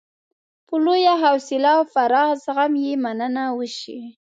[0.67, 3.99] په لویه حوصله او پراخ زغم یې مننه وشي.